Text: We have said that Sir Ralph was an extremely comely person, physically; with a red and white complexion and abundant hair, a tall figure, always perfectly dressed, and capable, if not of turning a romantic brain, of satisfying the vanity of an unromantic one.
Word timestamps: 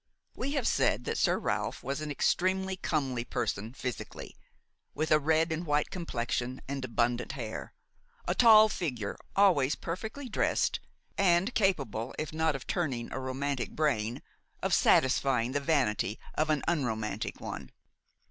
We 0.35 0.53
have 0.53 0.67
said 0.67 1.03
that 1.05 1.19
Sir 1.19 1.37
Ralph 1.37 1.83
was 1.83 2.01
an 2.01 2.09
extremely 2.09 2.75
comely 2.75 3.23
person, 3.23 3.71
physically; 3.75 4.35
with 4.95 5.11
a 5.11 5.19
red 5.19 5.51
and 5.51 5.63
white 5.63 5.91
complexion 5.91 6.59
and 6.67 6.83
abundant 6.83 7.33
hair, 7.33 7.75
a 8.27 8.33
tall 8.33 8.67
figure, 8.67 9.15
always 9.35 9.75
perfectly 9.75 10.27
dressed, 10.27 10.79
and 11.19 11.53
capable, 11.53 12.15
if 12.17 12.33
not 12.33 12.55
of 12.55 12.65
turning 12.65 13.11
a 13.11 13.19
romantic 13.19 13.73
brain, 13.75 14.23
of 14.63 14.73
satisfying 14.73 15.51
the 15.51 15.59
vanity 15.59 16.17
of 16.33 16.49
an 16.49 16.63
unromantic 16.67 17.39
one. 17.39 17.69